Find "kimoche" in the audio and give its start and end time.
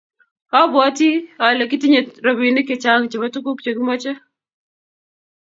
3.77-4.11